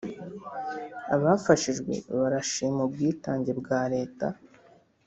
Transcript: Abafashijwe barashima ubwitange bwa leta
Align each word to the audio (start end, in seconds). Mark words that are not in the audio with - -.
Abafashijwe 1.15 1.93
barashima 2.19 2.79
ubwitange 2.87 3.51
bwa 3.59 3.81
leta 3.93 4.27